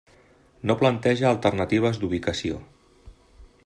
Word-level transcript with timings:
No 0.69 0.75
planteja 0.79 1.29
alternatives 1.33 2.03
d'ubicació. 2.05 2.61